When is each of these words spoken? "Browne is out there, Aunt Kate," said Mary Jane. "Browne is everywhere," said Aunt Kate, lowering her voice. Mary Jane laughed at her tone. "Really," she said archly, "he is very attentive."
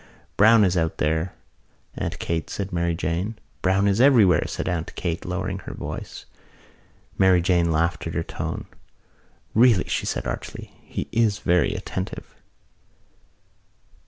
"Browne 0.35 0.63
is 0.63 0.75
out 0.75 0.97
there, 0.97 1.33
Aunt 1.95 2.17
Kate," 2.17 2.49
said 2.49 2.73
Mary 2.73 2.95
Jane. 2.95 3.35
"Browne 3.61 3.87
is 3.87 4.01
everywhere," 4.01 4.45
said 4.47 4.67
Aunt 4.67 4.95
Kate, 4.95 5.25
lowering 5.25 5.59
her 5.59 5.75
voice. 5.75 6.25
Mary 7.19 7.39
Jane 7.39 7.71
laughed 7.71 8.07
at 8.07 8.15
her 8.15 8.23
tone. 8.23 8.65
"Really," 9.53 9.87
she 9.87 10.07
said 10.07 10.25
archly, 10.25 10.73
"he 10.81 11.07
is 11.11 11.37
very 11.37 11.75
attentive." 11.75 12.33